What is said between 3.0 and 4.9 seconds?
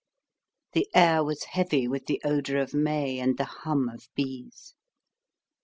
and the hum of bees.